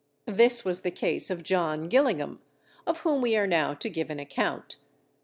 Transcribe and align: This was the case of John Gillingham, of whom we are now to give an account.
This 0.25 0.65
was 0.65 0.81
the 0.81 0.89
case 0.89 1.29
of 1.29 1.43
John 1.43 1.83
Gillingham, 1.83 2.41
of 2.87 3.01
whom 3.01 3.21
we 3.21 3.35
are 3.37 3.45
now 3.45 3.75
to 3.75 3.87
give 3.87 4.09
an 4.09 4.17
account. 4.19 4.77